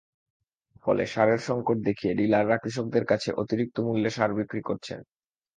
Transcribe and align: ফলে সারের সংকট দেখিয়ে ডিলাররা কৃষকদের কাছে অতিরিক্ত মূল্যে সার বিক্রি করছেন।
ফলে 0.85 1.03
সারের 1.05 1.41
সংকট 1.47 1.77
দেখিয়ে 1.83 2.13
ডিলাররা 2.13 2.57
কৃষকদের 2.57 3.05
কাছে 3.05 3.29
অতিরিক্ত 3.33 3.75
মূল্যে 3.79 4.09
সার 4.09 4.31
বিক্রি 4.33 4.61
করছেন। 4.61 4.99